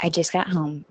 I 0.00 0.08
just 0.10 0.32
got 0.32 0.48
home 0.48 0.84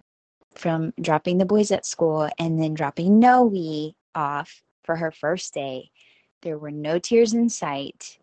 from 0.55 0.93
dropping 0.99 1.37
the 1.37 1.45
boys 1.45 1.71
at 1.71 1.85
school 1.85 2.29
and 2.39 2.61
then 2.61 2.73
dropping 2.73 3.19
Noe 3.19 3.93
off 4.15 4.61
for 4.83 4.95
her 4.95 5.11
first 5.11 5.53
day. 5.53 5.91
There 6.41 6.57
were 6.57 6.71
no 6.71 6.99
tears 6.99 7.33
in 7.33 7.49
sight. 7.49 8.17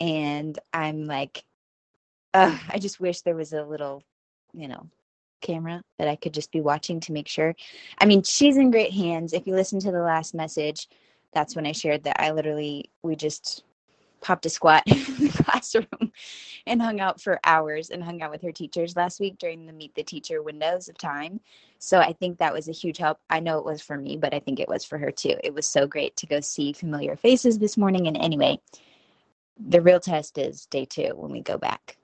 And 0.00 0.58
I'm 0.72 1.06
like, 1.06 1.44
I 2.34 2.78
just 2.78 3.00
wish 3.00 3.22
there 3.22 3.36
was 3.36 3.54
a 3.54 3.62
little, 3.62 4.02
you 4.52 4.68
know, 4.68 4.88
camera 5.40 5.82
that 5.98 6.08
I 6.08 6.16
could 6.16 6.34
just 6.34 6.52
be 6.52 6.60
watching 6.60 7.00
to 7.00 7.12
make 7.12 7.28
sure. 7.28 7.54
I 7.98 8.04
mean, 8.04 8.22
she's 8.22 8.56
in 8.56 8.70
great 8.70 8.92
hands. 8.92 9.32
If 9.32 9.46
you 9.46 9.54
listen 9.54 9.80
to 9.80 9.90
the 9.90 10.02
last 10.02 10.34
message, 10.34 10.88
that's 11.32 11.56
when 11.56 11.66
I 11.66 11.72
shared 11.72 12.04
that 12.04 12.20
I 12.20 12.32
literally, 12.32 12.90
we 13.02 13.16
just 13.16 13.64
popped 14.20 14.46
a 14.46 14.50
squat 14.50 14.82
in 14.86 14.94
the 14.94 15.42
classroom 15.44 16.12
and 16.66 16.82
hung 16.82 17.00
out 17.00 17.20
for 17.20 17.40
hours 17.44 17.90
and 17.90 18.02
hung 18.02 18.22
out 18.22 18.30
with 18.30 18.42
her 18.42 18.52
teachers 18.52 18.96
last 18.96 19.20
week 19.20 19.38
during 19.38 19.66
the 19.66 19.72
meet 19.72 19.94
the 19.94 20.02
teacher 20.02 20.42
windows 20.42 20.88
of 20.88 20.98
time. 20.98 21.40
So 21.78 21.98
I 21.98 22.12
think 22.12 22.38
that 22.38 22.52
was 22.52 22.68
a 22.68 22.72
huge 22.72 22.98
help. 22.98 23.18
I 23.30 23.40
know 23.40 23.58
it 23.58 23.64
was 23.64 23.82
for 23.82 23.96
me, 23.96 24.16
but 24.16 24.34
I 24.34 24.40
think 24.40 24.58
it 24.58 24.68
was 24.68 24.84
for 24.84 24.98
her 24.98 25.10
too. 25.10 25.36
It 25.44 25.54
was 25.54 25.66
so 25.66 25.86
great 25.86 26.16
to 26.16 26.26
go 26.26 26.40
see 26.40 26.72
familiar 26.72 27.16
faces 27.16 27.58
this 27.58 27.76
morning. 27.76 28.06
And 28.06 28.16
anyway, 28.16 28.58
the 29.58 29.80
real 29.80 30.00
test 30.00 30.38
is 30.38 30.66
day 30.66 30.84
two 30.84 31.12
when 31.14 31.30
we 31.30 31.40
go 31.40 31.58
back 31.58 31.96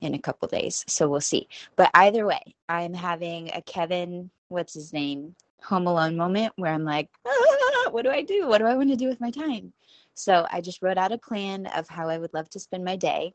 in 0.00 0.14
a 0.14 0.18
couple 0.18 0.48
days. 0.48 0.84
So 0.88 1.08
we'll 1.08 1.20
see. 1.20 1.48
But 1.76 1.90
either 1.94 2.24
way, 2.24 2.54
I'm 2.68 2.94
having 2.94 3.50
a 3.52 3.62
Kevin, 3.62 4.30
what's 4.48 4.74
his 4.74 4.92
name, 4.92 5.34
home 5.62 5.86
alone 5.86 6.16
moment 6.16 6.52
where 6.56 6.72
I'm 6.72 6.84
like, 6.84 7.08
ah, 7.26 7.88
what 7.90 8.02
do 8.02 8.10
I 8.10 8.22
do? 8.22 8.46
What 8.46 8.58
do 8.58 8.66
I 8.66 8.76
want 8.76 8.90
to 8.90 8.96
do 8.96 9.08
with 9.08 9.20
my 9.20 9.30
time? 9.30 9.72
So 10.18 10.46
I 10.50 10.60
just 10.60 10.82
wrote 10.82 10.98
out 10.98 11.12
a 11.12 11.18
plan 11.18 11.66
of 11.66 11.88
how 11.88 12.08
I 12.08 12.18
would 12.18 12.34
love 12.34 12.50
to 12.50 12.60
spend 12.60 12.84
my 12.84 12.96
day 12.96 13.34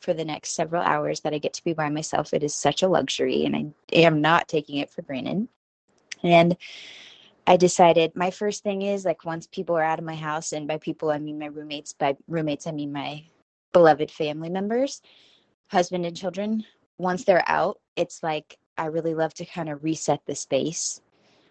for 0.00 0.12
the 0.12 0.24
next 0.24 0.56
several 0.56 0.82
hours 0.82 1.20
that 1.20 1.32
I 1.32 1.38
get 1.38 1.52
to 1.54 1.64
be 1.64 1.74
by 1.74 1.88
myself. 1.90 2.34
It 2.34 2.42
is 2.42 2.54
such 2.54 2.82
a 2.82 2.88
luxury 2.88 3.44
and 3.44 3.54
I 3.54 3.66
am 3.92 4.20
not 4.20 4.48
taking 4.48 4.78
it 4.78 4.90
for 4.90 5.02
granted. 5.02 5.46
And 6.24 6.56
I 7.46 7.56
decided 7.56 8.16
my 8.16 8.32
first 8.32 8.64
thing 8.64 8.82
is 8.82 9.04
like 9.04 9.24
once 9.24 9.46
people 9.46 9.76
are 9.76 9.84
out 9.84 10.00
of 10.00 10.04
my 10.04 10.16
house, 10.16 10.52
and 10.52 10.66
by 10.66 10.78
people 10.78 11.10
I 11.10 11.18
mean 11.18 11.38
my 11.38 11.46
roommates, 11.46 11.92
by 11.92 12.16
roommates 12.26 12.66
I 12.66 12.72
mean 12.72 12.92
my 12.92 13.22
beloved 13.72 14.10
family 14.10 14.48
members, 14.48 15.02
husband 15.68 16.04
and 16.04 16.16
children, 16.16 16.64
once 16.98 17.24
they're 17.24 17.48
out, 17.48 17.80
it's 17.94 18.22
like 18.22 18.58
I 18.76 18.86
really 18.86 19.14
love 19.14 19.34
to 19.34 19.44
kind 19.44 19.68
of 19.68 19.84
reset 19.84 20.20
the 20.26 20.34
space. 20.34 21.00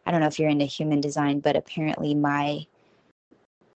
I 0.06 0.12
don't 0.12 0.20
know 0.20 0.28
if 0.28 0.40
you're 0.40 0.50
into 0.50 0.66
human 0.66 1.00
design, 1.00 1.40
but 1.40 1.56
apparently 1.56 2.16
my 2.16 2.66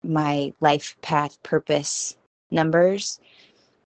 my 0.02 0.52
life 0.60 0.96
path 1.02 1.42
purpose 1.42 2.16
numbers 2.50 3.20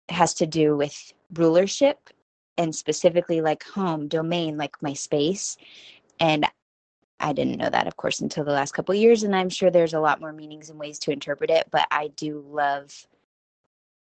has 0.09 0.35
to 0.35 0.47
do 0.47 0.77
with 0.77 1.13
rulership 1.35 2.11
and 2.59 2.75
specifically 2.75 3.41
like 3.41 3.63
home 3.63 4.09
domain 4.09 4.57
like 4.57 4.83
my 4.83 4.93
space. 4.93 5.57
And 6.19 6.47
i 7.21 7.33
didn't 7.33 7.59
know 7.59 7.71
that 7.71 7.87
of 7.87 7.97
course 7.97 8.21
until 8.21 8.45
the 8.45 8.51
last 8.51 8.73
couple 8.73 8.95
years 8.95 9.23
and 9.23 9.37
i'm 9.37 9.51
sure 9.51 9.71
there's 9.71 9.95
a 9.95 10.01
lot 10.01 10.21
more 10.21 10.33
meanings 10.33 10.71
and 10.71 10.79
ways 10.79 10.99
to 10.99 11.13
interpret 11.13 11.51
it 11.51 11.69
but 11.71 11.87
i 11.91 12.09
do 12.17 12.45
love 12.49 13.07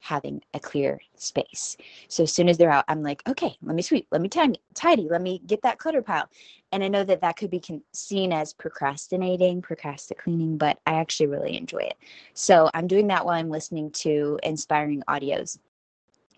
having 0.00 0.42
a 0.54 0.60
clear 0.60 1.00
space. 1.16 1.77
So 2.08 2.22
as 2.22 2.32
soon 2.32 2.48
as 2.48 2.56
they're 2.56 2.70
out, 2.70 2.84
I'm 2.88 3.02
like, 3.02 3.22
okay, 3.28 3.56
let 3.62 3.74
me 3.74 3.82
sweep, 3.82 4.06
let 4.10 4.20
me 4.20 4.28
tidy, 4.28 4.60
tidy, 4.74 5.08
let 5.08 5.22
me 5.22 5.41
get 5.46 5.62
that 5.62 5.78
clutter 5.78 6.02
pile. 6.02 6.28
And 6.72 6.84
I 6.84 6.88
know 6.88 7.04
that 7.04 7.20
that 7.22 7.36
could 7.36 7.50
be 7.50 7.60
con- 7.60 7.82
seen 7.92 8.32
as 8.32 8.52
procrastinating, 8.52 9.62
procrastinating, 9.62 10.58
but 10.58 10.78
I 10.86 10.94
actually 10.94 11.26
really 11.26 11.56
enjoy 11.56 11.78
it. 11.78 11.94
So 12.34 12.70
I'm 12.74 12.86
doing 12.86 13.08
that 13.08 13.24
while 13.24 13.34
I'm 13.34 13.50
listening 13.50 13.91
to 13.92 14.38
inspiring 14.42 15.02
audios, 15.08 15.58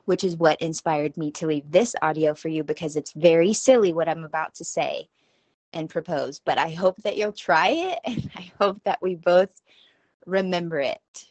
which 0.05 0.25
is 0.25 0.37
what 0.37 0.61
inspired 0.61 1.17
me 1.17 1.31
to 1.33 1.47
leave 1.47 1.71
this 1.71 1.95
audio 2.03 2.35
for 2.35 2.49
you 2.49 2.65
because 2.65 2.97
it's 2.97 3.13
very 3.13 3.53
silly 3.53 3.93
what 3.93 4.09
I'm 4.09 4.25
about 4.25 4.55
to 4.57 4.65
say 4.65 5.09
and 5.73 5.89
propose. 5.89 6.41
But 6.41 6.59
I 6.59 6.71
hope 6.71 6.97
that 7.03 7.17
you'll 7.17 7.33
try 7.33 7.69
it 7.69 7.99
and 8.05 8.31
I 8.37 8.51
hope 8.61 8.83
that 8.85 9.03
we 9.03 9.15
both 9.15 9.51
remember 10.27 10.81
it 10.81 11.30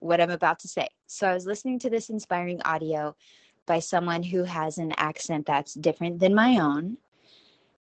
what 0.00 0.20
I'm 0.20 0.30
about 0.30 0.58
to 0.60 0.68
say. 0.68 0.88
So 1.06 1.28
I 1.28 1.34
was 1.34 1.46
listening 1.46 1.78
to 1.80 1.90
this 1.90 2.10
inspiring 2.10 2.60
audio 2.62 3.14
by 3.66 3.78
someone 3.78 4.22
who 4.22 4.44
has 4.44 4.78
an 4.78 4.92
accent 4.96 5.46
that's 5.46 5.74
different 5.74 6.18
than 6.18 6.34
my 6.34 6.58
own. 6.58 6.96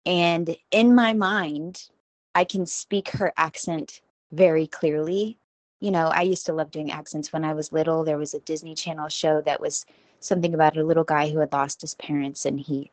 And 0.07 0.57
in 0.71 0.95
my 0.95 1.13
mind, 1.13 1.89
I 2.35 2.45
can 2.45 2.67
speak 2.67 3.09
her 3.11 3.33
accent 3.37 4.01
very 4.31 4.67
clearly. 4.67 5.39
You 5.81 5.91
know, 5.91 6.07
I 6.09 6.23
used 6.23 6.47
to 6.47 6.53
love 6.53 6.71
doing 6.71 6.93
accents 6.93 7.33
when 7.33 7.45
I 7.45 7.55
was 7.55 7.73
little. 7.73 8.05
There 8.05 8.19
was 8.19 8.35
a 8.35 8.41
Disney 8.41 8.75
Channel 8.75 9.09
show 9.09 9.41
that 9.43 9.61
was 9.61 9.85
something 10.21 10.55
about 10.55 10.77
a 10.77 10.85
little 10.85 11.05
guy 11.05 11.29
who 11.29 11.41
had 11.41 11.53
lost 11.53 11.81
his 11.81 11.95
parents 11.97 12.47
and 12.47 12.61
he 12.61 12.91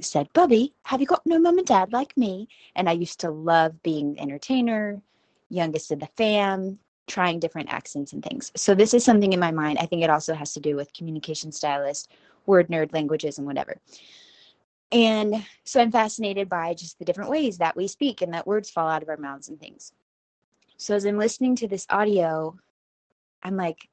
said, 0.00 0.32
Bubby, 0.32 0.74
have 0.84 1.00
you 1.00 1.06
got 1.06 1.24
no 1.24 1.38
mom 1.38 1.58
and 1.58 1.66
dad 1.66 1.92
like 1.92 2.16
me? 2.16 2.48
And 2.74 2.88
I 2.88 2.92
used 2.92 3.20
to 3.20 3.30
love 3.30 3.82
being 3.82 4.14
the 4.14 4.20
entertainer, 4.20 5.00
youngest 5.48 5.92
of 5.92 6.00
the 6.00 6.08
fam, 6.16 6.78
trying 7.06 7.40
different 7.40 7.72
accents 7.72 8.12
and 8.12 8.22
things. 8.24 8.52
So 8.56 8.74
this 8.74 8.94
is 8.94 9.04
something 9.04 9.32
in 9.32 9.40
my 9.40 9.50
mind. 9.50 9.78
I 9.78 9.86
think 9.86 10.02
it 10.02 10.10
also 10.10 10.34
has 10.34 10.52
to 10.54 10.60
do 10.60 10.76
with 10.76 10.92
communication 10.92 11.52
stylist, 11.52 12.12
word 12.46 12.68
nerd 12.68 12.92
languages 12.92 13.38
and 13.38 13.46
whatever. 13.46 13.76
And 14.92 15.44
so 15.64 15.80
I'm 15.80 15.90
fascinated 15.90 16.48
by 16.48 16.74
just 16.74 16.98
the 16.98 17.04
different 17.04 17.30
ways 17.30 17.58
that 17.58 17.76
we 17.76 17.88
speak 17.88 18.20
and 18.20 18.34
that 18.34 18.46
words 18.46 18.70
fall 18.70 18.88
out 18.88 19.02
of 19.02 19.08
our 19.08 19.16
mouths 19.16 19.48
and 19.48 19.58
things. 19.58 19.92
So 20.76 20.94
as 20.94 21.04
I'm 21.04 21.16
listening 21.16 21.56
to 21.56 21.68
this 21.68 21.86
audio, 21.88 22.56
I'm 23.42 23.56
like, 23.56 23.88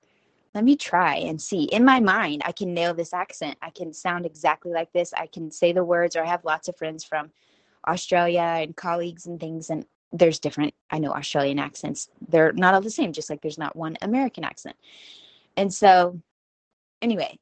let 0.53 0.63
me 0.63 0.75
try 0.75 1.15
and 1.15 1.41
see. 1.41 1.63
In 1.65 1.85
my 1.85 1.99
mind, 1.99 2.41
I 2.43 2.51
can 2.51 2.73
nail 2.73 2.93
this 2.93 3.13
accent. 3.13 3.57
I 3.61 3.69
can 3.69 3.93
sound 3.93 4.25
exactly 4.25 4.71
like 4.71 4.91
this. 4.91 5.13
I 5.13 5.27
can 5.27 5.51
say 5.51 5.71
the 5.71 5.83
words, 5.83 6.15
or 6.15 6.23
I 6.23 6.27
have 6.27 6.43
lots 6.43 6.67
of 6.67 6.75
friends 6.75 7.03
from 7.03 7.31
Australia 7.87 8.41
and 8.41 8.75
colleagues 8.75 9.27
and 9.27 9.39
things. 9.39 9.69
And 9.69 9.85
there's 10.11 10.39
different 10.39 10.73
i 10.89 10.99
know 10.99 11.11
australian 11.11 11.59
accents. 11.59 12.09
They're 12.27 12.53
not 12.53 12.73
all 12.73 12.81
the 12.81 12.89
same 12.89 13.13
just 13.13 13.29
like 13.29 13.41
there's 13.41 13.57
not 13.57 13.75
one 13.75 13.97
american 14.01 14.43
accent. 14.43 14.75
And 15.57 15.73
so 15.73 16.19
anyway 17.01 17.37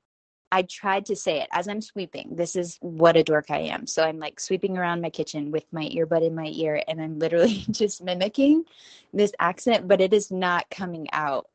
i 0.51 0.61
tried 0.61 1.05
to 1.05 1.15
say 1.15 1.41
it 1.41 1.49
as 1.51 1.67
i'm 1.67 1.81
sweeping. 1.81 2.35
This 2.35 2.55
is 2.55 2.77
what 2.81 3.17
a 3.17 3.23
dork 3.23 3.51
i 3.51 3.59
am. 3.59 3.87
So 3.87 4.03
i'm 4.03 4.19
like 4.19 4.39
sweeping 4.39 4.77
around 4.77 5.01
my 5.01 5.09
kitchen 5.09 5.51
with 5.51 5.65
my 5.71 5.85
earbud 5.89 6.25
in 6.25 6.35
my 6.35 6.47
ear 6.47 6.81
and 6.87 7.01
i'm 7.01 7.19
literally 7.19 7.65
just 7.71 8.03
mimicking 8.03 8.65
this 9.13 9.33
accent 9.39 9.87
but 9.87 10.01
it 10.01 10.13
is 10.13 10.31
not 10.31 10.69
coming 10.69 11.07
out. 11.13 11.47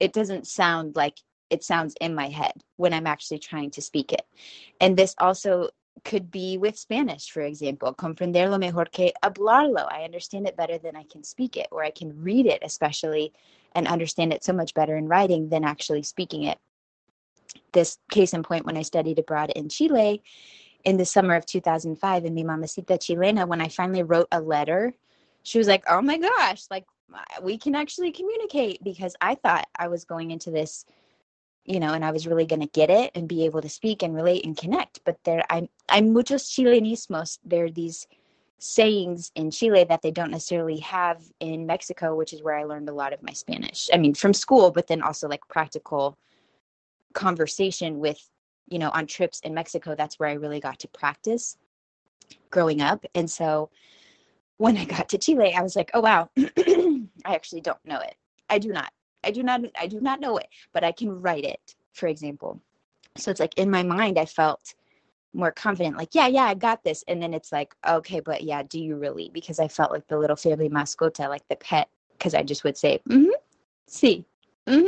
It 0.00 0.12
doesn't 0.12 0.46
sound 0.46 0.96
like 0.96 1.18
it 1.50 1.62
sounds 1.62 1.94
in 2.00 2.14
my 2.14 2.28
head 2.28 2.52
when 2.76 2.92
i'm 2.92 3.06
actually 3.06 3.38
trying 3.38 3.70
to 3.72 3.82
speak 3.82 4.12
it. 4.12 4.26
And 4.80 4.96
this 4.96 5.14
also 5.18 5.68
could 6.02 6.30
be 6.30 6.58
with 6.58 6.78
Spanish, 6.78 7.30
for 7.30 7.42
example, 7.42 7.94
comprenderlo 7.94 8.58
mejor 8.58 8.86
que 8.86 9.12
hablarlo. 9.22 9.86
I 9.90 10.04
understand 10.04 10.46
it 10.46 10.56
better 10.56 10.78
than 10.78 10.96
I 10.96 11.04
can 11.04 11.22
speak 11.22 11.56
it, 11.56 11.68
or 11.70 11.84
I 11.84 11.90
can 11.90 12.22
read 12.22 12.46
it, 12.46 12.60
especially, 12.62 13.32
and 13.74 13.86
understand 13.86 14.32
it 14.32 14.44
so 14.44 14.52
much 14.52 14.74
better 14.74 14.96
in 14.96 15.08
writing 15.08 15.48
than 15.48 15.64
actually 15.64 16.02
speaking 16.02 16.44
it. 16.44 16.58
This 17.72 17.98
case 18.10 18.32
in 18.32 18.42
point, 18.42 18.66
when 18.66 18.76
I 18.76 18.82
studied 18.82 19.18
abroad 19.18 19.50
in 19.50 19.68
Chile 19.68 20.22
in 20.84 20.96
the 20.96 21.04
summer 21.04 21.34
of 21.34 21.46
2005, 21.46 22.24
in 22.24 22.34
mi 22.34 22.44
mamacita 22.44 22.98
chilena, 22.98 23.46
when 23.46 23.60
I 23.60 23.68
finally 23.68 24.02
wrote 24.02 24.28
a 24.30 24.40
letter, 24.40 24.94
she 25.42 25.58
was 25.58 25.68
like, 25.68 25.84
oh 25.88 26.02
my 26.02 26.18
gosh, 26.18 26.64
like 26.70 26.84
we 27.42 27.58
can 27.58 27.74
actually 27.74 28.12
communicate 28.12 28.82
because 28.82 29.14
I 29.20 29.34
thought 29.36 29.68
I 29.76 29.88
was 29.88 30.04
going 30.04 30.30
into 30.30 30.50
this 30.50 30.84
you 31.64 31.80
know, 31.80 31.94
and 31.94 32.04
I 32.04 32.10
was 32.10 32.26
really 32.26 32.46
going 32.46 32.60
to 32.60 32.66
get 32.66 32.90
it 32.90 33.10
and 33.14 33.28
be 33.28 33.44
able 33.44 33.62
to 33.62 33.68
speak 33.68 34.02
and 34.02 34.14
relate 34.14 34.44
and 34.44 34.56
connect. 34.56 35.00
But 35.04 35.18
there, 35.24 35.42
I'm, 35.48 35.68
I'm 35.88 36.12
muchos 36.12 36.44
chilenismos. 36.50 37.38
There 37.44 37.64
are 37.64 37.70
these 37.70 38.06
sayings 38.58 39.30
in 39.34 39.50
Chile 39.50 39.84
that 39.84 40.02
they 40.02 40.10
don't 40.10 40.30
necessarily 40.30 40.78
have 40.78 41.22
in 41.40 41.66
Mexico, 41.66 42.14
which 42.14 42.32
is 42.32 42.42
where 42.42 42.56
I 42.56 42.64
learned 42.64 42.88
a 42.88 42.94
lot 42.94 43.12
of 43.12 43.22
my 43.22 43.32
Spanish. 43.32 43.88
I 43.92 43.96
mean, 43.96 44.14
from 44.14 44.34
school, 44.34 44.70
but 44.70 44.86
then 44.86 45.02
also 45.02 45.28
like 45.28 45.46
practical 45.48 46.18
conversation 47.14 47.98
with, 47.98 48.18
you 48.68 48.78
know, 48.78 48.90
on 48.90 49.06
trips 49.06 49.40
in 49.40 49.54
Mexico. 49.54 49.94
That's 49.94 50.18
where 50.18 50.28
I 50.28 50.34
really 50.34 50.60
got 50.60 50.78
to 50.80 50.88
practice 50.88 51.56
growing 52.50 52.80
up. 52.80 53.04
And 53.14 53.30
so 53.30 53.70
when 54.56 54.76
I 54.76 54.84
got 54.84 55.08
to 55.10 55.18
Chile, 55.18 55.54
I 55.54 55.62
was 55.62 55.76
like, 55.76 55.90
oh, 55.94 56.00
wow, 56.00 56.30
I 56.36 57.34
actually 57.34 57.60
don't 57.60 57.84
know 57.84 58.00
it. 58.00 58.14
I 58.48 58.58
do 58.58 58.68
not. 58.70 58.92
I 59.24 59.30
do 59.30 59.42
not 59.42 59.62
I 59.78 59.86
do 59.86 60.00
not 60.00 60.20
know 60.20 60.36
it, 60.36 60.48
but 60.72 60.84
I 60.84 60.92
can 60.92 61.20
write 61.20 61.44
it, 61.44 61.74
for 61.92 62.06
example. 62.06 62.60
So 63.16 63.30
it's 63.30 63.40
like 63.40 63.58
in 63.58 63.70
my 63.70 63.82
mind 63.82 64.18
I 64.18 64.26
felt 64.26 64.74
more 65.34 65.50
confident, 65.50 65.96
like, 65.96 66.14
yeah, 66.14 66.28
yeah, 66.28 66.44
I 66.44 66.54
got 66.54 66.84
this. 66.84 67.04
And 67.08 67.20
then 67.20 67.34
it's 67.34 67.52
like, 67.52 67.74
okay, 67.86 68.20
but 68.20 68.42
yeah, 68.42 68.62
do 68.62 68.78
you 68.78 68.96
really? 68.96 69.30
Because 69.32 69.58
I 69.58 69.68
felt 69.68 69.90
like 69.90 70.06
the 70.06 70.18
little 70.18 70.36
family 70.36 70.68
mascota, 70.68 71.28
like 71.28 71.46
the 71.48 71.56
pet, 71.56 71.88
because 72.12 72.34
I 72.34 72.42
just 72.42 72.64
would 72.64 72.76
say, 72.76 73.00
mm-hmm, 73.08 73.30
see, 73.86 74.24
mm-hmm, 74.66 74.86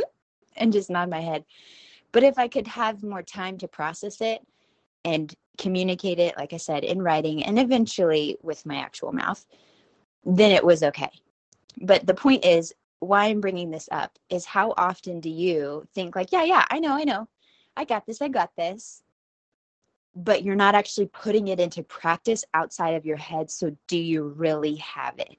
and 0.57 0.73
just 0.73 0.89
nod 0.89 1.11
my 1.11 1.21
head. 1.21 1.45
But 2.13 2.23
if 2.23 2.39
I 2.39 2.49
could 2.49 2.67
have 2.69 3.03
more 3.03 3.23
time 3.23 3.59
to 3.59 3.69
process 3.69 4.21
it 4.21 4.41
and 5.05 5.35
communicate 5.59 6.19
it, 6.19 6.37
like 6.37 6.53
I 6.53 6.59
said, 6.59 6.85
in 6.85 7.03
writing 7.03 7.43
and 7.45 7.59
eventually 7.59 8.39
with 8.43 8.65
my 8.65 8.77
actual 8.77 9.13
mouth, 9.13 9.45
then 10.25 10.53
it 10.53 10.65
was 10.65 10.83
okay. 10.83 11.11
But 11.83 12.07
the 12.07 12.15
point 12.15 12.45
is, 12.45 12.73
why 13.01 13.27
I'm 13.27 13.41
bringing 13.41 13.71
this 13.71 13.89
up 13.93 14.19
is 14.31 14.45
how 14.45 14.75
often 14.77 15.21
do 15.21 15.31
you 15.31 15.87
think 15.95 16.17
like, 16.17 16.33
yeah, 16.33 16.45
yeah, 16.45 16.65
I 16.71 16.81
know, 16.81 16.95
I 16.95 17.05
know. 17.05 17.29
I 17.77 17.85
got 17.85 18.07
this, 18.07 18.23
I 18.23 18.29
got 18.29 18.51
this. 18.57 19.03
but 20.17 20.43
you're 20.43 20.57
not 20.57 20.75
actually 20.75 21.07
putting 21.07 21.49
it 21.49 21.61
into 21.61 21.83
practice 21.83 22.45
outside 22.55 22.95
of 22.95 23.05
your 23.05 23.19
head. 23.19 23.51
So, 23.51 23.77
do 23.87 23.99
you 23.99 24.25
really 24.25 24.77
have 24.77 25.19
it? 25.19 25.37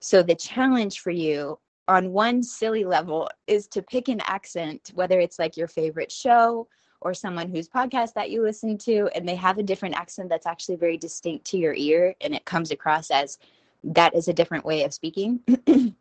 So, 0.00 0.22
the 0.22 0.34
challenge 0.34 1.00
for 1.00 1.10
you 1.10 1.58
on 1.88 2.12
one 2.12 2.42
silly 2.42 2.84
level 2.84 3.28
is 3.46 3.66
to 3.68 3.82
pick 3.82 4.08
an 4.08 4.20
accent, 4.24 4.92
whether 4.94 5.18
it's 5.18 5.38
like 5.38 5.56
your 5.56 5.68
favorite 5.68 6.12
show 6.12 6.68
or 7.00 7.14
someone 7.14 7.48
whose 7.48 7.68
podcast 7.68 8.12
that 8.14 8.30
you 8.30 8.42
listen 8.42 8.78
to, 8.78 9.08
and 9.14 9.28
they 9.28 9.34
have 9.34 9.58
a 9.58 9.62
different 9.62 9.96
accent 9.96 10.28
that's 10.28 10.46
actually 10.46 10.76
very 10.76 10.96
distinct 10.98 11.46
to 11.46 11.58
your 11.58 11.74
ear 11.74 12.14
and 12.20 12.34
it 12.34 12.44
comes 12.44 12.70
across 12.70 13.10
as 13.10 13.38
that 13.84 14.14
is 14.14 14.28
a 14.28 14.32
different 14.34 14.64
way 14.64 14.84
of 14.84 14.94
speaking. 14.94 15.40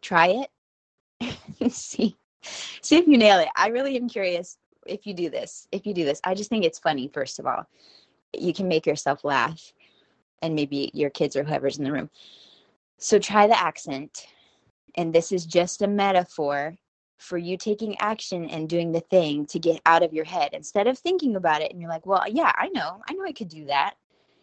Try 0.00 0.44
it. 1.20 1.72
see 1.72 2.16
see 2.42 2.96
if 2.96 3.06
you 3.06 3.18
nail 3.18 3.38
it. 3.38 3.48
I 3.56 3.68
really 3.68 3.96
am 3.96 4.08
curious 4.08 4.58
if 4.86 5.06
you 5.06 5.14
do 5.14 5.30
this. 5.30 5.68
If 5.72 5.86
you 5.86 5.94
do 5.94 6.04
this, 6.04 6.20
I 6.24 6.34
just 6.34 6.50
think 6.50 6.64
it's 6.64 6.78
funny, 6.78 7.08
first 7.08 7.38
of 7.38 7.46
all. 7.46 7.66
You 8.38 8.54
can 8.54 8.68
make 8.68 8.86
yourself 8.86 9.24
laugh 9.24 9.72
and 10.42 10.54
maybe 10.54 10.90
your 10.94 11.10
kids 11.10 11.36
or 11.36 11.44
whoever's 11.44 11.78
in 11.78 11.84
the 11.84 11.92
room. 11.92 12.10
So 12.98 13.18
try 13.18 13.46
the 13.46 13.60
accent. 13.60 14.26
And 14.96 15.12
this 15.12 15.32
is 15.32 15.46
just 15.46 15.82
a 15.82 15.88
metaphor 15.88 16.76
for 17.18 17.36
you 17.36 17.56
taking 17.56 17.98
action 18.00 18.46
and 18.46 18.68
doing 18.68 18.92
the 18.92 19.00
thing 19.00 19.44
to 19.46 19.58
get 19.58 19.80
out 19.84 20.02
of 20.02 20.12
your 20.12 20.24
head 20.24 20.50
instead 20.52 20.86
of 20.86 20.98
thinking 20.98 21.36
about 21.36 21.60
it 21.60 21.70
and 21.70 21.80
you're 21.80 21.90
like, 21.90 22.06
well, 22.06 22.24
yeah, 22.28 22.52
I 22.56 22.68
know, 22.68 23.02
I 23.08 23.12
know 23.12 23.24
I 23.24 23.32
could 23.32 23.48
do 23.48 23.66
that. 23.66 23.94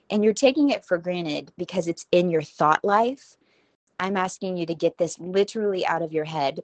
And 0.09 0.23
you're 0.23 0.33
taking 0.33 0.69
it 0.69 0.85
for 0.85 0.97
granted 0.97 1.51
because 1.57 1.87
it's 1.87 2.05
in 2.11 2.29
your 2.29 2.43
thought 2.43 2.85
life. 2.85 3.35
I'm 3.99 4.17
asking 4.17 4.57
you 4.57 4.65
to 4.65 4.75
get 4.75 4.97
this 4.97 5.19
literally 5.19 5.85
out 5.85 6.01
of 6.01 6.13
your 6.13 6.25
head. 6.25 6.61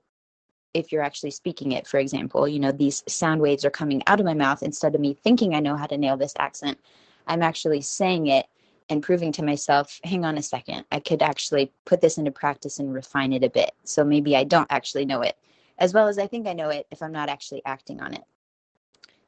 If 0.74 0.92
you're 0.92 1.04
actually 1.04 1.32
speaking 1.32 1.72
it, 1.72 1.88
for 1.88 2.00
example, 2.00 2.48
you 2.48 2.60
know, 2.60 2.72
these 2.72 3.04
sound 3.08 3.42
waves 3.42 3.66
are 3.66 3.70
coming 3.70 4.02
out 4.08 4.20
of 4.20 4.26
my 4.26 4.34
mouth 4.34 4.64
instead 4.64 4.96
of 4.96 5.02
me 5.02 5.14
thinking 5.14 5.54
I 5.54 5.60
know 5.60 5.76
how 5.76 5.86
to 5.86 5.98
nail 5.98 6.18
this 6.18 6.34
accent. 6.40 6.80
I'm 7.28 7.44
actually 7.44 7.82
saying 7.82 8.28
it 8.28 8.48
and 8.90 9.02
proving 9.02 9.32
to 9.34 9.44
myself, 9.44 10.00
hang 10.04 10.26
on 10.26 10.38
a 10.38 10.42
second, 10.42 10.86
I 10.92 11.00
could 11.00 11.22
actually 11.22 11.72
put 11.86 12.02
this 12.02 12.18
into 12.18 12.32
practice 12.32 12.80
and 12.80 12.94
refine 12.94 13.34
it 13.34 13.44
a 13.44 13.50
bit. 13.50 13.72
So 13.84 14.04
maybe 14.04 14.36
I 14.36 14.44
don't 14.44 14.68
actually 14.70 15.06
know 15.06 15.22
it 15.22 15.38
as 15.78 15.94
well 15.94 16.08
as 16.08 16.18
I 16.18 16.28
think 16.28 16.48
I 16.48 16.54
know 16.54 16.70
it 16.70 16.88
if 16.92 17.02
I'm 17.02 17.12
not 17.12 17.30
actually 17.30 17.62
acting 17.66 18.02
on 18.02 18.14
it. 18.14 18.24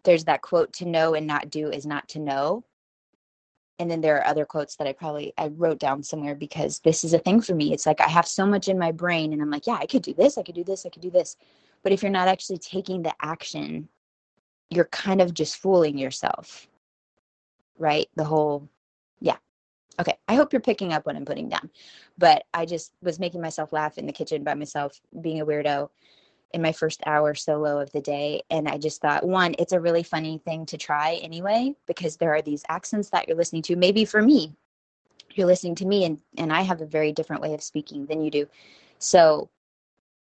There's 0.03 0.25
that 0.25 0.41
quote 0.41 0.73
to 0.73 0.85
know 0.85 1.15
and 1.15 1.25
not 1.25 1.49
do 1.49 1.69
is 1.69 1.85
not 1.85 2.07
to 2.09 2.19
know. 2.19 2.63
And 3.77 3.91
then 3.91 4.01
there 4.01 4.17
are 4.17 4.27
other 4.27 4.45
quotes 4.45 4.77
that 4.77 4.87
I 4.87 4.93
probably 4.93 5.33
I 5.37 5.47
wrote 5.47 5.79
down 5.79 6.01
somewhere 6.01 6.35
because 6.35 6.79
this 6.79 7.03
is 7.03 7.13
a 7.13 7.19
thing 7.19 7.41
for 7.41 7.53
me. 7.53 7.73
It's 7.73 7.85
like 7.85 7.99
I 7.99 8.07
have 8.07 8.27
so 8.27 8.45
much 8.45 8.67
in 8.67 8.79
my 8.79 8.91
brain 8.91 9.33
and 9.33 9.41
I'm 9.41 9.49
like, 9.49 9.67
yeah, 9.67 9.77
I 9.79 9.85
could 9.85 10.01
do 10.01 10.13
this, 10.13 10.37
I 10.37 10.43
could 10.43 10.55
do 10.55 10.63
this, 10.63 10.85
I 10.85 10.89
could 10.89 11.01
do 11.01 11.11
this. 11.11 11.35
But 11.83 11.91
if 11.91 12.01
you're 12.01 12.11
not 12.11 12.27
actually 12.27 12.57
taking 12.57 13.03
the 13.03 13.13
action, 13.21 13.89
you're 14.69 14.85
kind 14.85 15.21
of 15.21 15.33
just 15.33 15.57
fooling 15.57 15.97
yourself. 15.97 16.67
Right? 17.77 18.07
The 18.15 18.23
whole 18.23 18.69
yeah. 19.19 19.37
Okay, 19.99 20.17
I 20.27 20.35
hope 20.35 20.53
you're 20.53 20.61
picking 20.61 20.93
up 20.93 21.05
what 21.05 21.15
I'm 21.15 21.25
putting 21.25 21.49
down. 21.49 21.69
But 22.17 22.45
I 22.53 22.65
just 22.65 22.93
was 23.01 23.19
making 23.19 23.41
myself 23.41 23.73
laugh 23.73 23.97
in 23.97 24.05
the 24.05 24.13
kitchen 24.13 24.43
by 24.43 24.53
myself, 24.53 25.01
being 25.21 25.41
a 25.41 25.45
weirdo 25.45 25.89
in 26.55 26.61
my 26.61 26.71
first 26.71 27.01
hour 27.05 27.35
solo 27.35 27.79
of 27.79 27.91
the 27.91 27.99
day. 27.99 28.41
And 28.49 28.65
I 28.69 28.77
just 28.77 29.01
thought, 29.01 29.27
one, 29.27 29.55
it's 29.59 29.73
a 29.73 29.79
really 29.79 30.03
funny 30.03 30.37
thing 30.37 30.65
to 30.67 30.77
try 30.77 31.19
anyway, 31.21 31.75
because 31.85 32.15
there 32.15 32.33
are 32.33 32.41
these 32.41 32.63
accents 32.69 33.09
that 33.09 33.27
you're 33.27 33.35
listening 33.35 33.61
to. 33.63 33.75
Maybe 33.75 34.05
for 34.05 34.21
me, 34.21 34.53
you're 35.33 35.47
listening 35.47 35.75
to 35.75 35.85
me 35.85 36.05
and, 36.05 36.17
and 36.37 36.53
I 36.53 36.61
have 36.61 36.79
a 36.79 36.85
very 36.85 37.11
different 37.11 37.41
way 37.41 37.53
of 37.53 37.61
speaking 37.61 38.05
than 38.05 38.21
you 38.21 38.31
do. 38.31 38.47
So 38.99 39.49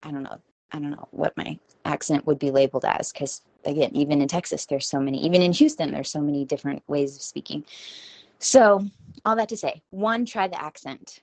I 0.04 0.12
don't 0.12 0.24
know. 0.24 0.40
I 0.74 0.80
don't 0.80 0.92
know 0.92 1.08
what 1.12 1.38
my 1.38 1.58
accent 1.86 2.28
would 2.28 2.38
be 2.38 2.52
labeled 2.52 2.84
as 2.84 3.14
because 3.14 3.42
again, 3.64 3.92
even 3.96 4.22
in 4.22 4.28
Texas, 4.28 4.66
there's 4.66 4.88
so 4.88 5.00
many, 5.00 5.24
even 5.24 5.42
in 5.42 5.54
Houston, 5.54 5.92
there's 5.92 6.12
so 6.12 6.22
many 6.22 6.44
different 6.44 6.84
ways 6.88 7.16
of 7.16 7.22
speaking. 7.22 7.64
So 8.40 8.86
all 9.24 9.38
that 9.38 9.48
to 9.50 9.58
say, 9.58 9.82
one, 9.92 10.26
try 10.26 10.50
the 10.50 10.62
accent. 10.62 11.22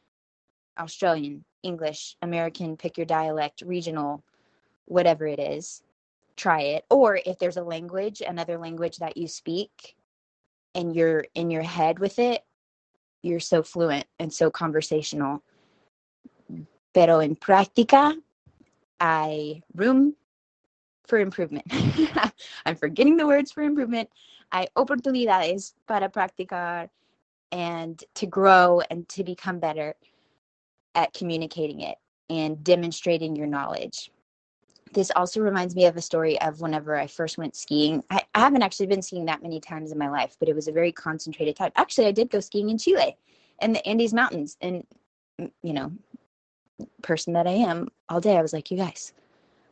Australian, 0.78 1.44
English, 1.62 2.16
American, 2.22 2.78
pick 2.78 2.96
your 2.96 3.06
dialect, 3.06 3.62
regional, 3.66 4.25
whatever 4.87 5.27
it 5.27 5.38
is, 5.38 5.83
try 6.37 6.62
it. 6.62 6.85
Or 6.91 7.21
if 7.25 7.38
there's 7.38 7.56
a 7.56 7.62
language, 7.62 8.23
another 8.27 8.59
language 8.59 8.97
that 8.99 9.17
you 9.17 9.29
speak, 9.29 9.97
and 10.75 10.94
you're 10.94 11.25
in 11.35 11.50
your 11.50 11.62
head 11.62 11.99
with 11.99 12.19
it, 12.19 12.44
you're 13.23 13.41
so 13.41 13.62
fluent 13.62 14.06
and 14.19 14.33
so 14.33 14.50
conversational. 14.50 15.43
Pero 16.94 17.21
en 17.21 17.35
práctica, 17.35 18.15
I 19.00 19.62
room 19.75 20.15
for 21.06 21.19
improvement. 21.19 21.67
I'm 22.67 22.77
forgetting 22.77 23.17
the 23.17 23.27
words 23.27 23.53
for 23.53 23.62
improvement. 23.62 24.11
Hay 24.53 24.67
oportunidades 24.77 25.73
para 25.87 26.09
practicar 26.09 26.89
and 27.53 28.03
to 28.15 28.27
grow 28.27 28.82
and 28.91 29.09
to 29.09 29.25
become 29.25 29.59
better 29.59 29.94
at 30.94 31.12
communicating 31.12 31.81
it 31.81 31.97
and 32.29 32.62
demonstrating 32.65 33.37
your 33.37 33.47
knowledge 33.47 34.11
this 34.93 35.11
also 35.17 35.41
reminds 35.41 35.75
me 35.75 35.87
of 35.87 35.97
a 35.97 36.00
story 36.00 36.41
of 36.41 36.61
whenever 36.61 36.97
I 36.97 37.06
first 37.06 37.38
went 37.38 37.56
skiing. 37.56 38.03
I, 38.11 38.23
I, 38.35 38.41
haven't 38.41 38.62
actually 38.62 38.87
been 38.87 39.03
skiing 39.03 39.27
that 39.27 39.43
many 39.43 39.61
times 39.61 39.93
in 39.93 39.99
my 39.99 40.09
life, 40.09 40.37
but 40.38 40.49
it 40.49 40.55
was 40.55 40.69
a 40.69 40.73
very 40.73 40.93
concentrated 40.93 41.56
time. 41.56 41.73
Actually, 41.77 42.06
I 42.06 42.12
did 42.12 42.31
go 42.31 42.41
skiing 42.41 42.71
in 42.71 42.79
Chile 42.79 43.17
in 43.61 43.73
the 43.73 43.87
Andes 43.87 44.15
Mountains. 44.15 44.56
And, 44.61 44.87
mm, 45.41 45.50
you 45.62 45.73
know, 45.73 45.93
person 47.03 47.33
that 47.35 47.47
I 47.47 47.53
am, 47.53 47.88
all 48.09 48.21
day 48.21 48.37
I 48.37 48.43
was 48.43 48.53
like, 48.53 48.71
you 48.71 48.77
guys, 48.77 49.12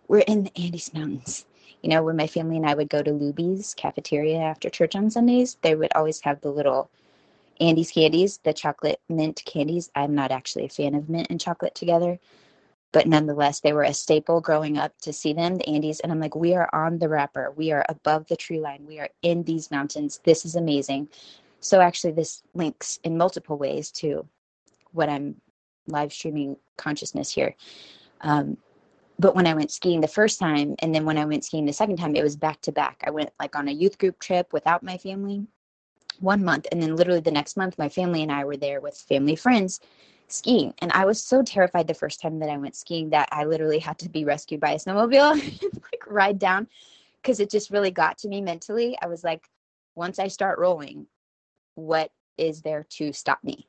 we're 0.08 0.18
in 0.20 0.44
the 0.44 0.58
Andes 0.58 0.92
Mountains. 0.92 1.46
You 1.82 1.90
know, 1.90 2.02
when 2.02 2.16
my 2.16 2.26
family 2.26 2.56
and 2.56 2.66
I 2.66 2.74
would 2.74 2.88
go 2.88 3.02
to 3.02 3.10
Luby's 3.10 3.74
cafeteria 3.74 4.38
after 4.38 4.70
church 4.70 4.96
on 4.96 5.10
Sundays, 5.10 5.58
they 5.62 5.74
would 5.74 5.92
always 5.94 6.20
have 6.20 6.40
the 6.40 6.50
little 6.50 6.90
Andes 7.60 7.92
candies, 7.92 8.40
the 8.42 8.52
chocolate 8.52 9.00
mint 9.08 9.42
candies. 9.44 9.90
I'm 9.94 10.14
not 10.14 10.32
actually 10.32 10.64
a 10.64 10.70
fan 10.70 10.94
of 10.94 11.08
mint 11.08 11.28
and 11.30 11.40
chocolate 11.40 11.74
together 11.74 12.18
but 12.94 13.08
nonetheless 13.08 13.58
they 13.58 13.72
were 13.72 13.82
a 13.82 13.92
staple 13.92 14.40
growing 14.40 14.78
up 14.78 14.96
to 15.02 15.12
see 15.12 15.32
them 15.32 15.56
the 15.56 15.68
andes 15.68 15.98
and 16.00 16.12
i'm 16.12 16.20
like 16.20 16.36
we 16.36 16.54
are 16.54 16.70
on 16.72 16.98
the 16.98 17.08
wrapper. 17.08 17.52
We 17.56 17.72
are 17.72 17.84
above 17.88 18.28
the 18.28 18.36
tree 18.36 18.60
line. 18.60 18.86
We 18.86 19.00
are 19.00 19.08
in 19.20 19.42
these 19.42 19.70
mountains. 19.70 20.20
This 20.22 20.46
is 20.46 20.54
amazing. 20.54 21.08
So 21.58 21.80
actually 21.80 22.12
this 22.12 22.42
links 22.54 23.00
in 23.02 23.18
multiple 23.18 23.58
ways 23.58 23.90
to 24.02 24.26
what 24.92 25.08
i'm 25.10 25.40
live 25.88 26.12
streaming 26.12 26.56
consciousness 26.76 27.30
here. 27.30 27.56
Um, 28.20 28.56
but 29.18 29.34
when 29.34 29.48
i 29.48 29.54
went 29.54 29.72
skiing 29.72 30.00
the 30.00 30.08
first 30.08 30.38
time 30.38 30.76
and 30.78 30.94
then 30.94 31.04
when 31.04 31.18
i 31.18 31.24
went 31.24 31.44
skiing 31.44 31.66
the 31.66 31.72
second 31.72 31.96
time 31.96 32.14
it 32.14 32.22
was 32.22 32.36
back 32.36 32.60
to 32.62 32.72
back. 32.72 33.02
I 33.04 33.10
went 33.10 33.30
like 33.40 33.56
on 33.56 33.68
a 33.68 33.72
youth 33.72 33.98
group 33.98 34.20
trip 34.20 34.52
without 34.52 34.84
my 34.84 34.98
family 34.98 35.46
one 36.20 36.44
month 36.44 36.68
and 36.70 36.80
then 36.80 36.94
literally 36.94 37.20
the 37.20 37.32
next 37.32 37.56
month 37.56 37.76
my 37.76 37.88
family 37.88 38.22
and 38.22 38.30
i 38.30 38.44
were 38.44 38.56
there 38.56 38.80
with 38.80 38.96
family 38.96 39.34
friends 39.34 39.80
skiing. 40.34 40.74
And 40.78 40.92
I 40.92 41.04
was 41.06 41.22
so 41.22 41.42
terrified 41.42 41.86
the 41.86 41.94
first 41.94 42.20
time 42.20 42.38
that 42.40 42.50
I 42.50 42.56
went 42.56 42.76
skiing 42.76 43.10
that 43.10 43.28
I 43.32 43.44
literally 43.44 43.78
had 43.78 43.98
to 44.00 44.08
be 44.08 44.24
rescued 44.24 44.60
by 44.60 44.72
a 44.72 44.76
snowmobile 44.76 45.32
and 45.62 45.74
like 45.74 46.06
ride 46.06 46.38
down 46.38 46.68
because 47.22 47.40
it 47.40 47.50
just 47.50 47.70
really 47.70 47.90
got 47.90 48.18
to 48.18 48.28
me 48.28 48.40
mentally. 48.40 48.98
I 49.00 49.06
was 49.06 49.24
like, 49.24 49.48
once 49.94 50.18
I 50.18 50.28
start 50.28 50.58
rolling, 50.58 51.06
what 51.74 52.10
is 52.36 52.62
there 52.62 52.86
to 52.90 53.12
stop 53.12 53.42
me? 53.42 53.66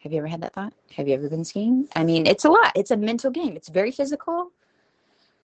Have 0.00 0.12
you 0.12 0.18
ever 0.18 0.28
had 0.28 0.42
that 0.42 0.52
thought? 0.52 0.72
Have 0.94 1.08
you 1.08 1.14
ever 1.14 1.28
been 1.28 1.44
skiing? 1.44 1.88
I 1.96 2.04
mean, 2.04 2.26
it's 2.26 2.44
a 2.44 2.50
lot. 2.50 2.72
It's 2.76 2.90
a 2.92 2.96
mental 2.96 3.30
game. 3.30 3.56
It's 3.56 3.68
very 3.68 3.90
physical, 3.90 4.52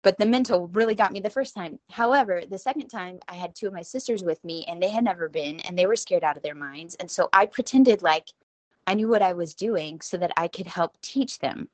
but 0.01 0.17
the 0.17 0.25
mental 0.25 0.67
really 0.67 0.95
got 0.95 1.11
me 1.11 1.19
the 1.19 1.29
first 1.29 1.55
time. 1.55 1.79
However, 1.89 2.43
the 2.49 2.59
second 2.59 2.87
time 2.87 3.19
I 3.27 3.33
had 3.33 3.55
two 3.55 3.67
of 3.67 3.73
my 3.73 3.81
sisters 3.81 4.23
with 4.23 4.41
me 4.45 4.63
and 4.67 4.81
they 4.81 4.89
had 4.89 5.03
never 5.03 5.27
been 5.27 5.59
and 5.61 5.77
they 5.77 5.87
were 5.87 5.95
scared 5.95 6.23
out 6.23 6.37
of 6.37 6.43
their 6.43 6.55
minds. 6.55 6.95
And 6.95 7.09
so 7.09 7.27
I 7.33 7.47
pretended 7.47 8.01
like 8.01 8.29
I 8.87 8.93
knew 8.93 9.07
what 9.07 9.21
I 9.21 9.33
was 9.33 9.53
doing 9.53 10.01
so 10.01 10.17
that 10.17 10.31
I 10.37 10.47
could 10.47 10.67
help 10.67 10.99
teach 11.01 11.39
them. 11.39 11.69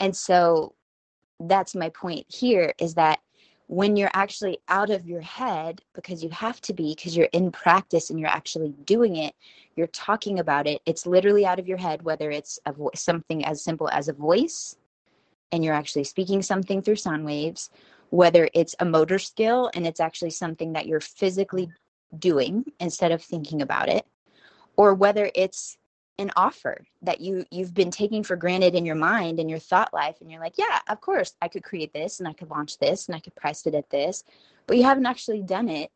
And 0.00 0.16
so 0.16 0.74
that's 1.40 1.74
my 1.74 1.88
point 1.88 2.26
here 2.28 2.72
is 2.78 2.94
that 2.94 3.20
when 3.66 3.96
you're 3.96 4.10
actually 4.14 4.58
out 4.68 4.90
of 4.90 5.06
your 5.06 5.20
head, 5.20 5.82
because 5.94 6.24
you 6.24 6.30
have 6.30 6.60
to 6.62 6.72
be, 6.72 6.94
because 6.94 7.16
you're 7.16 7.28
in 7.32 7.52
practice 7.52 8.08
and 8.08 8.18
you're 8.18 8.28
actually 8.28 8.74
doing 8.84 9.16
it, 9.16 9.34
you're 9.76 9.88
talking 9.88 10.38
about 10.38 10.66
it, 10.66 10.80
it's 10.86 11.06
literally 11.06 11.44
out 11.44 11.58
of 11.58 11.68
your 11.68 11.76
head, 11.76 12.02
whether 12.02 12.30
it's 12.30 12.58
a 12.64 12.72
vo- 12.72 12.90
something 12.94 13.44
as 13.44 13.62
simple 13.62 13.88
as 13.90 14.08
a 14.08 14.14
voice 14.14 14.76
and 15.52 15.64
you're 15.64 15.74
actually 15.74 16.04
speaking 16.04 16.42
something 16.42 16.82
through 16.82 16.96
sound 16.96 17.24
waves, 17.24 17.70
whether 18.10 18.48
it's 18.54 18.74
a 18.80 18.84
motor 18.84 19.18
skill 19.18 19.70
and 19.74 19.86
it's 19.86 20.00
actually 20.00 20.30
something 20.30 20.72
that 20.72 20.86
you're 20.86 21.00
physically 21.00 21.70
doing 22.18 22.64
instead 22.80 23.12
of 23.12 23.22
thinking 23.22 23.62
about 23.62 23.88
it, 23.88 24.06
or 24.76 24.94
whether 24.94 25.30
it's 25.34 25.77
an 26.18 26.30
offer 26.36 26.84
that 27.02 27.20
you 27.20 27.44
you've 27.50 27.74
been 27.74 27.90
taking 27.90 28.24
for 28.24 28.36
granted 28.36 28.74
in 28.74 28.84
your 28.84 28.96
mind 28.96 29.38
and 29.38 29.48
your 29.48 29.58
thought 29.58 29.92
life 29.94 30.16
and 30.20 30.30
you're 30.30 30.40
like 30.40 30.58
yeah 30.58 30.80
of 30.88 31.00
course 31.00 31.34
i 31.40 31.48
could 31.48 31.62
create 31.62 31.92
this 31.92 32.18
and 32.18 32.28
i 32.28 32.32
could 32.32 32.50
launch 32.50 32.78
this 32.78 33.06
and 33.06 33.14
i 33.14 33.20
could 33.20 33.34
price 33.36 33.66
it 33.66 33.74
at 33.74 33.88
this 33.90 34.24
but 34.66 34.76
you 34.76 34.82
haven't 34.82 35.06
actually 35.06 35.42
done 35.42 35.68
it 35.68 35.90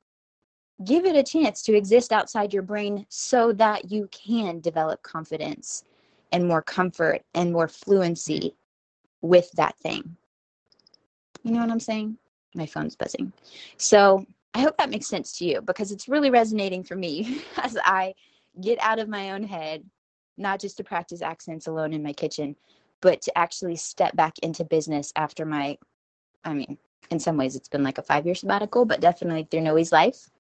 give 0.85 1.05
it 1.05 1.17
a 1.17 1.23
chance 1.23 1.63
to 1.63 1.77
exist 1.77 2.13
outside 2.13 2.53
your 2.53 2.63
brain 2.63 3.07
so 3.09 3.53
that 3.53 3.91
you 3.91 4.09
can 4.11 4.61
develop 4.61 5.03
confidence 5.03 5.85
and 6.33 6.47
more 6.47 6.63
comfort 6.63 7.23
and 7.35 7.53
more 7.53 7.69
fluency 7.69 8.55
with 9.21 9.51
that 9.53 9.77
thing. 9.79 10.17
You 11.43 11.53
know 11.53 11.61
what 11.61 11.71
i'm 11.71 11.81
saying? 11.81 12.17
My 12.55 12.67
phone's 12.67 12.97
buzzing. 12.97 13.33
So 13.77 14.27
I 14.55 14.61
hope 14.61 14.77
that 14.79 14.91
makes 14.91 15.09
sense 15.09 15.39
to 15.39 15.45
you 15.45 15.63
because 15.63 15.93
it's 15.93 16.09
really 16.09 16.31
resonating 16.31 16.85
for 16.85 16.97
me 16.97 17.43
as 17.57 17.77
I 17.83 18.15
get 18.61 18.79
out 18.83 18.99
of 18.99 19.09
my 19.09 19.33
own 19.33 19.43
head, 19.43 19.85
not 20.37 20.61
just 20.61 20.77
to 20.79 20.85
practice 20.85 21.23
accents 21.23 21.67
alone 21.67 21.93
in 21.93 22.03
my 22.03 22.13
kitchen, 22.13 22.57
but 23.01 23.23
to 23.23 23.37
actually 23.37 23.77
step 23.77 24.15
back 24.17 24.39
into 24.41 24.65
business 24.65 25.13
after 25.17 25.45
my, 25.45 25.79
I 26.45 26.55
mean, 26.55 26.79
in 27.11 27.19
some 27.19 27.37
ways 27.37 27.57
it's 27.57 27.69
been 27.69 27.83
like 27.83 27.99
a 27.99 28.03
five 28.03 28.27
year 28.27 28.35
sabbatical, 28.35 28.85
but 28.85 29.01
definitely 29.01 29.47
through 29.51 29.63
Noe's 29.63 29.93
life, 29.93 30.31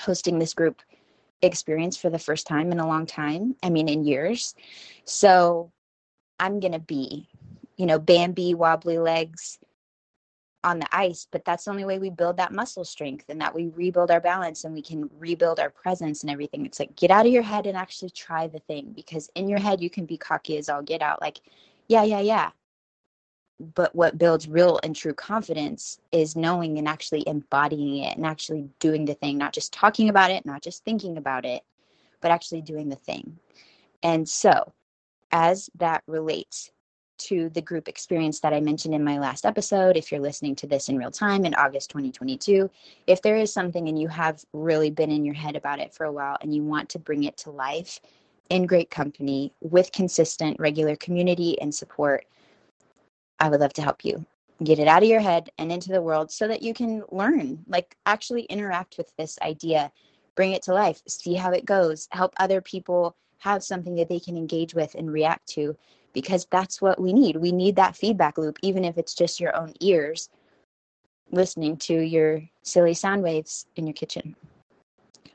hosting 0.00 0.38
this 0.38 0.54
group 0.54 0.80
experience 1.42 1.96
for 1.96 2.10
the 2.10 2.18
first 2.18 2.46
time 2.46 2.72
in 2.72 2.80
a 2.80 2.86
long 2.86 3.06
time. 3.06 3.54
I 3.62 3.70
mean, 3.70 3.88
in 3.88 4.04
years. 4.04 4.54
So 5.04 5.72
I'm 6.40 6.60
going 6.60 6.72
to 6.72 6.78
be, 6.78 7.28
you 7.76 7.86
know, 7.86 7.98
Bambi, 7.98 8.54
wobbly 8.54 8.98
legs 8.98 9.58
on 10.68 10.78
the 10.78 10.96
ice, 10.96 11.26
but 11.30 11.44
that's 11.44 11.64
the 11.64 11.70
only 11.70 11.84
way 11.84 11.98
we 11.98 12.10
build 12.10 12.36
that 12.36 12.52
muscle 12.52 12.84
strength 12.84 13.24
and 13.28 13.40
that 13.40 13.54
we 13.54 13.68
rebuild 13.68 14.10
our 14.10 14.20
balance 14.20 14.64
and 14.64 14.74
we 14.74 14.82
can 14.82 15.08
rebuild 15.18 15.58
our 15.58 15.70
presence 15.70 16.22
and 16.22 16.30
everything. 16.30 16.66
It's 16.66 16.78
like 16.78 16.94
get 16.94 17.10
out 17.10 17.26
of 17.26 17.32
your 17.32 17.42
head 17.42 17.66
and 17.66 17.76
actually 17.76 18.10
try 18.10 18.46
the 18.46 18.60
thing 18.60 18.92
because 18.94 19.30
in 19.34 19.48
your 19.48 19.58
head 19.58 19.80
you 19.80 19.88
can 19.88 20.04
be 20.04 20.18
cocky 20.18 20.58
as 20.58 20.68
all 20.68 20.82
get 20.82 21.00
out, 21.02 21.20
like, 21.22 21.40
yeah, 21.88 22.02
yeah, 22.02 22.20
yeah. 22.20 22.50
But 23.74 23.94
what 23.94 24.18
builds 24.18 24.46
real 24.46 24.78
and 24.82 24.94
true 24.94 25.14
confidence 25.14 25.98
is 26.12 26.36
knowing 26.36 26.78
and 26.78 26.86
actually 26.86 27.24
embodying 27.26 28.04
it 28.04 28.16
and 28.16 28.26
actually 28.26 28.68
doing 28.78 29.06
the 29.06 29.14
thing, 29.14 29.38
not 29.38 29.52
just 29.54 29.72
talking 29.72 30.10
about 30.10 30.30
it, 30.30 30.46
not 30.46 30.62
just 30.62 30.84
thinking 30.84 31.16
about 31.16 31.44
it, 31.44 31.64
but 32.20 32.30
actually 32.30 32.60
doing 32.60 32.88
the 32.88 32.96
thing. 32.96 33.38
And 34.02 34.28
so, 34.28 34.72
as 35.32 35.70
that 35.76 36.02
relates 36.06 36.70
to 37.18 37.48
the 37.50 37.62
group 37.62 37.88
experience 37.88 38.40
that 38.40 38.52
I 38.52 38.60
mentioned 38.60 38.94
in 38.94 39.04
my 39.04 39.18
last 39.18 39.44
episode, 39.44 39.96
if 39.96 40.10
you're 40.10 40.20
listening 40.20 40.56
to 40.56 40.66
this 40.66 40.88
in 40.88 40.96
real 40.96 41.10
time 41.10 41.44
in 41.44 41.54
August 41.54 41.90
2022, 41.90 42.70
if 43.06 43.22
there 43.22 43.36
is 43.36 43.52
something 43.52 43.88
and 43.88 44.00
you 44.00 44.08
have 44.08 44.44
really 44.52 44.90
been 44.90 45.10
in 45.10 45.24
your 45.24 45.34
head 45.34 45.56
about 45.56 45.80
it 45.80 45.94
for 45.94 46.04
a 46.04 46.12
while 46.12 46.36
and 46.40 46.54
you 46.54 46.62
want 46.62 46.88
to 46.90 46.98
bring 46.98 47.24
it 47.24 47.36
to 47.38 47.50
life 47.50 48.00
in 48.50 48.66
great 48.66 48.90
company 48.90 49.52
with 49.60 49.92
consistent, 49.92 50.58
regular 50.58 50.96
community 50.96 51.60
and 51.60 51.74
support, 51.74 52.24
I 53.40 53.48
would 53.48 53.60
love 53.60 53.74
to 53.74 53.82
help 53.82 54.04
you 54.04 54.24
get 54.64 54.78
it 54.78 54.88
out 54.88 55.02
of 55.02 55.08
your 55.08 55.20
head 55.20 55.50
and 55.58 55.70
into 55.70 55.90
the 55.90 56.02
world 56.02 56.30
so 56.30 56.48
that 56.48 56.62
you 56.62 56.74
can 56.74 57.04
learn, 57.10 57.64
like 57.68 57.96
actually 58.06 58.42
interact 58.42 58.98
with 58.98 59.14
this 59.16 59.38
idea, 59.42 59.92
bring 60.34 60.52
it 60.52 60.62
to 60.62 60.74
life, 60.74 61.00
see 61.06 61.34
how 61.34 61.52
it 61.52 61.64
goes, 61.64 62.08
help 62.10 62.34
other 62.38 62.60
people 62.60 63.16
have 63.38 63.62
something 63.62 63.94
that 63.94 64.08
they 64.08 64.18
can 64.18 64.36
engage 64.36 64.74
with 64.74 64.94
and 64.94 65.12
react 65.12 65.46
to 65.48 65.76
because 66.12 66.46
that's 66.50 66.80
what 66.80 67.00
we 67.00 67.12
need. 67.12 67.36
We 67.36 67.52
need 67.52 67.76
that 67.76 67.96
feedback 67.96 68.38
loop, 68.38 68.58
even 68.62 68.84
if 68.84 68.98
it's 68.98 69.14
just 69.14 69.40
your 69.40 69.54
own 69.56 69.74
ears 69.80 70.28
listening 71.30 71.76
to 71.76 71.94
your 71.94 72.42
silly 72.62 72.94
sound 72.94 73.22
waves 73.22 73.66
in 73.76 73.86
your 73.86 73.94
kitchen. 73.94 74.34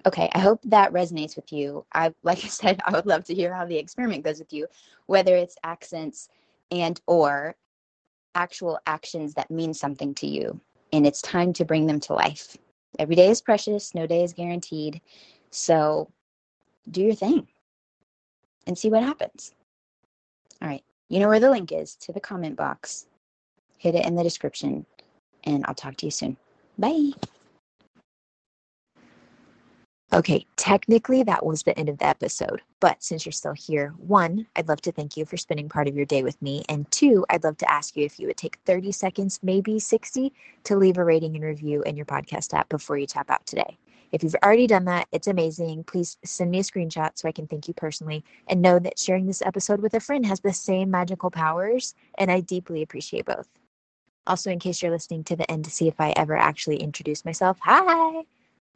Okay, 0.06 0.30
I 0.34 0.40
hope 0.40 0.60
that 0.66 0.92
resonates 0.92 1.36
with 1.36 1.52
you. 1.54 1.86
I 1.94 2.14
like 2.24 2.44
I 2.44 2.48
said, 2.48 2.82
I 2.86 2.92
would 2.92 3.06
love 3.06 3.24
to 3.26 3.34
hear 3.34 3.54
how 3.54 3.66
the 3.66 3.78
experiment 3.78 4.24
goes 4.24 4.40
with 4.40 4.52
you, 4.52 4.68
whether 5.06 5.36
it's 5.36 5.58
accents 5.64 6.30
and 6.72 7.00
or 7.08 7.56
actual 8.36 8.80
actions 8.86 9.34
that 9.36 9.52
mean 9.52 9.74
something 9.74 10.14
to 10.16 10.28
you. 10.28 10.60
And 10.92 11.08
it's 11.08 11.22
time 11.22 11.54
to 11.54 11.66
bring 11.66 11.88
them 11.88 12.00
to 12.02 12.14
life. 12.14 12.58
Every 13.00 13.16
day 13.16 13.30
is 13.30 13.42
precious, 13.42 13.96
no 13.96 14.06
day 14.06 14.24
is 14.24 14.34
guaranteed. 14.34 15.02
So 15.52 16.12
do 16.90 17.02
your 17.02 17.16
thing 17.16 17.48
and 18.68 18.78
see 18.78 18.90
what 18.90 19.04
happens. 19.04 19.54
All 20.64 20.70
right. 20.70 20.84
You 21.10 21.20
know 21.20 21.28
where 21.28 21.42
the 21.42 21.52
link 21.52 21.72
is 21.72 21.96
to 21.98 22.14
the 22.14 22.22
comment 22.22 22.56
box. 22.56 23.06
Hit 23.78 23.96
it 23.96 24.06
in 24.06 24.16
the 24.16 24.24
description, 24.24 24.86
and 25.44 25.66
I'll 25.68 25.76
talk 25.76 25.98
to 25.98 26.06
you 26.06 26.12
soon. 26.12 26.38
Bye. 26.78 27.12
Okay, 30.14 30.46
technically 30.58 31.24
that 31.24 31.44
was 31.44 31.64
the 31.64 31.78
end 31.78 31.90
of 31.90 31.98
the 31.98 32.06
episode. 32.06 32.62
But 32.80 33.04
since 33.04 33.26
you're 33.26 33.34
still 33.34 33.54
here, 33.54 33.94
one, 33.98 34.46
I'd 34.56 34.70
love 34.70 34.80
to 34.82 34.92
thank 34.92 35.18
you 35.18 35.26
for 35.26 35.38
spending 35.38 35.68
part 35.68 35.88
of 35.88 35.96
your 35.96 36.06
day 36.06 36.22
with 36.22 36.40
me. 36.42 36.64
And 36.70 36.90
two, 36.92 37.26
I'd 37.30 37.44
love 37.44 37.58
to 37.58 37.72
ask 37.72 37.98
you 37.98 38.06
if 38.06 38.20
you 38.20 38.28
would 38.28 38.38
take 38.38 38.60
30 38.66 38.92
seconds, 38.92 39.40
maybe 39.42 39.80
60, 39.80 40.32
to 40.66 40.76
leave 40.78 41.00
a 41.00 41.04
rating 41.04 41.36
and 41.36 41.44
review 41.44 41.82
in 41.82 41.98
your 41.98 42.06
podcast 42.06 42.54
app 42.54 42.70
before 42.70 42.98
you 42.98 43.08
tap 43.08 43.32
out 43.32 43.46
today. 43.48 43.78
If 44.14 44.22
you've 44.22 44.36
already 44.44 44.68
done 44.68 44.86
that, 44.86 45.08
it's 45.12 45.26
amazing. 45.26 45.86
Please 45.86 46.18
send 46.24 46.52
me 46.52 46.60
a 46.60 46.64
screenshot 46.64 47.14
so 47.16 47.28
I 47.28 47.32
can 47.32 47.48
thank 47.48 47.68
you 47.68 47.74
personally 47.74 48.24
and 48.48 48.62
know 48.62 48.78
that 48.78 49.00
sharing 49.00 49.26
this 49.26 49.42
episode 49.42 49.82
with 49.82 49.96
a 49.96 50.00
friend 50.00 50.24
has 50.28 50.40
the 50.40 50.54
same 50.54 50.92
magical 50.92 51.32
powers, 51.32 51.96
and 52.20 52.32
I 52.32 52.42
deeply 52.42 52.84
appreciate 52.84 53.26
both. 53.26 53.48
Also, 54.28 54.52
in 54.52 54.60
case 54.60 54.84
you're 54.84 54.92
listening 54.92 55.24
to 55.24 55.36
the 55.36 55.50
end 55.50 55.66
to 55.66 55.72
see 55.72 55.88
if 55.88 56.00
I 56.00 56.14
ever 56.16 56.38
actually 56.38 56.78
introduce 56.78 57.26
myself, 57.26 57.58
hi! 57.62 58.22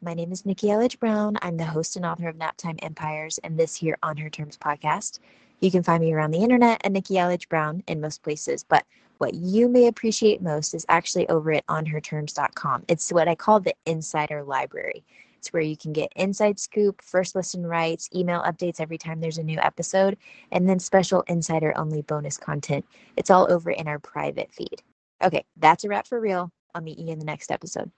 My 0.02 0.12
name 0.12 0.32
is 0.32 0.44
Nikki 0.44 0.66
Elledge 0.66 0.98
Brown. 0.98 1.38
I'm 1.40 1.56
the 1.56 1.64
host 1.64 1.94
and 1.94 2.04
author 2.04 2.28
of 2.28 2.36
Naptime 2.36 2.82
Empires 2.82 3.38
and 3.44 3.56
this 3.56 3.76
here 3.76 3.96
On 4.02 4.16
Her 4.16 4.30
Terms 4.30 4.58
podcast. 4.58 5.20
You 5.60 5.70
can 5.70 5.84
find 5.84 6.02
me 6.02 6.12
around 6.12 6.32
the 6.32 6.42
internet 6.42 6.80
at 6.84 6.90
Nikki 6.90 7.14
Elledge 7.14 7.48
Brown 7.48 7.84
in 7.86 8.00
most 8.00 8.24
places, 8.24 8.64
but 8.64 8.84
what 9.18 9.34
you 9.34 9.68
may 9.68 9.86
appreciate 9.86 10.42
most 10.42 10.74
is 10.74 10.84
actually 10.88 11.28
over 11.28 11.52
at 11.52 11.66
onherterms.com. 11.66 12.84
It's 12.88 13.12
what 13.12 13.28
I 13.28 13.36
call 13.36 13.60
the 13.60 13.74
insider 13.86 14.42
library. 14.42 15.04
It's 15.38 15.52
where 15.52 15.62
you 15.62 15.76
can 15.76 15.92
get 15.92 16.12
inside 16.16 16.58
scoop, 16.58 17.00
first 17.02 17.34
listen 17.34 17.64
rights, 17.64 18.10
email 18.14 18.42
updates 18.42 18.80
every 18.80 18.98
time 18.98 19.20
there's 19.20 19.38
a 19.38 19.42
new 19.42 19.58
episode, 19.60 20.16
and 20.50 20.68
then 20.68 20.80
special 20.80 21.22
insider 21.28 21.72
only 21.76 22.02
bonus 22.02 22.36
content. 22.36 22.84
It's 23.16 23.30
all 23.30 23.50
over 23.50 23.70
in 23.70 23.86
our 23.88 24.00
private 24.00 24.52
feed. 24.52 24.82
Okay, 25.22 25.44
that's 25.56 25.84
a 25.84 25.88
wrap 25.88 26.06
for 26.06 26.20
real. 26.20 26.50
I'll 26.74 26.82
meet 26.82 26.98
you 26.98 27.08
in 27.08 27.18
the 27.18 27.24
next 27.24 27.50
episode. 27.50 27.90